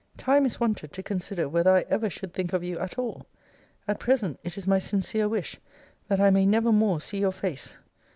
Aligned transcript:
Time 0.17 0.47
is 0.47 0.59
wanted 0.59 0.91
to 0.93 1.03
consider 1.03 1.47
whether 1.47 1.69
I 1.73 1.81
ever 1.81 2.09
should 2.09 2.33
think 2.33 2.53
of 2.53 2.63
you 2.63 2.79
at 2.79 2.97
all. 2.97 3.27
At 3.87 3.99
present, 3.99 4.39
it 4.43 4.57
is 4.57 4.65
my 4.65 4.79
sincere 4.79 5.29
wish, 5.29 5.59
that 6.07 6.19
I 6.19 6.31
may 6.31 6.47
never 6.47 6.71
more 6.71 6.99
see 6.99 7.19
your 7.19 7.31
face. 7.31 7.77